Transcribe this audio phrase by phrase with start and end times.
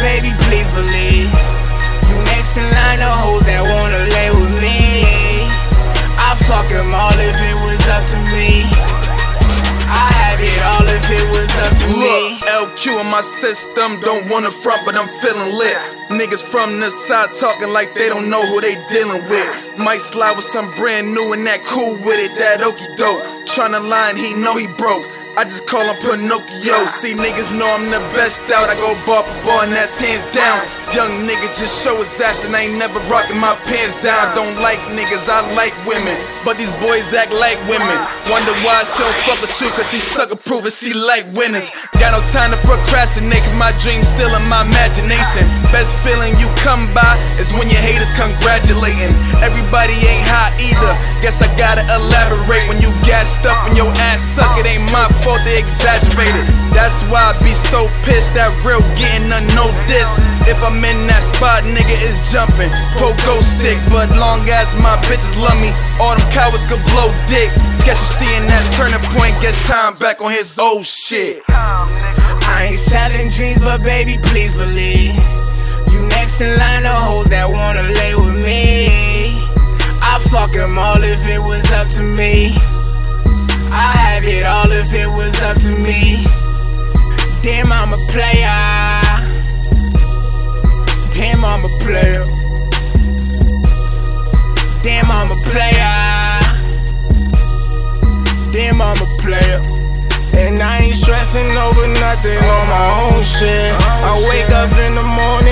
[0.00, 1.30] baby, please believe.
[2.08, 5.46] You next in line of hoes that wanna lay with me.
[6.18, 8.66] I fuck them all if it was up to me.
[9.90, 12.38] I have it all if it was up to me.
[12.38, 15.78] Look, LQ in my system, don't wanna front, but I'm feeling lit.
[16.10, 19.78] Niggas from the side talking like they don't know who they dealing with.
[19.78, 23.22] Might slide with some brand new and that cool with it, that okie doke.
[23.48, 25.04] Tryna line, he know he broke.
[25.38, 26.82] I just call him Pinocchio.
[26.90, 28.66] See, niggas know I'm the best out.
[28.66, 30.66] I go bar for bar and that's hands down.
[30.90, 34.34] Young nigga just show his ass and I ain't never rocking my pants down.
[34.34, 36.18] Don't like niggas, I like women.
[36.42, 37.98] But these boys act like women.
[38.26, 41.70] Wonder why I show fuck with you, cause he sucker proof and she like winners.
[42.02, 45.46] Got no time to procrastinate, cause my dreams still in my imagination.
[45.70, 49.14] Best feeling you come by is when your haters congratulating.
[49.38, 50.92] Everybody ain't hot either.
[51.22, 52.66] Guess I gotta elaborate.
[52.66, 56.46] When you gassed up in your ass suck, it ain't my fault they exaggerated.
[56.70, 60.06] That's why I be so pissed that real getting a no diss.
[60.46, 62.70] If I'm in that spot, nigga is jumping.
[62.94, 67.50] Pogo stick, but long as my bitches love me, all them cowards could blow dick.
[67.82, 71.42] Guess you seeing that turning point, guess time back on his old shit.
[71.50, 75.18] I ain't selling dreams, but baby, please believe.
[75.90, 79.34] You next in line of hoes that wanna lay with me.
[79.98, 82.54] I fuck them all if it was up to me.
[83.78, 86.26] I have it all if it was up to me.
[87.46, 88.58] Damn, I'm a player.
[91.14, 92.26] Damn, I'm a player.
[94.82, 95.94] Damn, I'm a player.
[98.50, 99.62] Damn, I'm a player.
[100.34, 103.78] And I ain't stressing over nothing on my own shit.
[103.78, 105.47] I wake up in the morning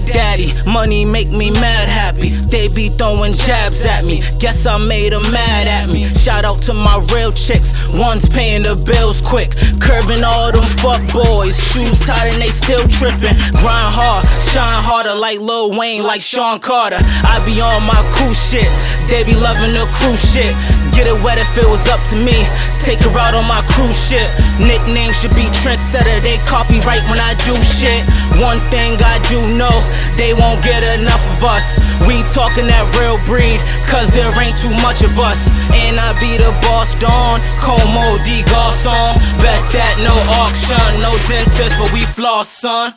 [0.00, 0.52] daddy.
[0.66, 2.30] Money make me mad happy.
[2.30, 4.22] They be throwing jabs at me.
[4.40, 6.12] Guess I made them mad at me.
[6.14, 7.92] Shout out to my real chicks.
[7.94, 9.52] One's paying the bills quick.
[9.80, 11.56] Curbing all them fuck boys.
[11.72, 13.36] Shoes tight and they still tripping.
[13.60, 16.98] Grind hard, shine harder like Lil Wayne, like Sean Carter.
[17.00, 18.68] I be on my cool shit.
[19.06, 20.50] They be loving the cruise shit.
[20.90, 22.34] Get it wet if it was up to me.
[22.82, 24.26] Take her out on my cruise ship.
[24.58, 26.18] Nickname should be trendsetter.
[26.22, 28.02] They copyright when I do shit.
[28.40, 29.72] One thing I do know,
[30.16, 31.64] they won't get enough of us.
[32.04, 33.56] We talking that real breed,
[33.88, 35.40] cause there ain't too much of us.
[35.72, 37.96] And I be the boss Don, Comme
[38.28, 39.16] des Garçons.
[39.40, 42.94] Bet that no auction, no dentist, but we floss, son.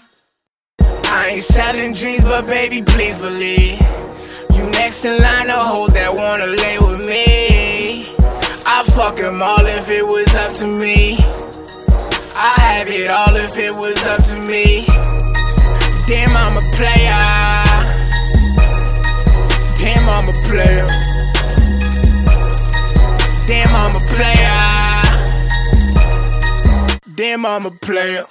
[0.80, 3.80] I ain't selling dreams, but baby, please believe.
[4.54, 8.14] You next in line of hoes that wanna lay with me.
[8.66, 11.18] I fuck them all if it was up to me.
[12.42, 14.29] I have it all if it was up to
[24.16, 24.70] player.
[27.16, 28.26] Damn, I'm a player.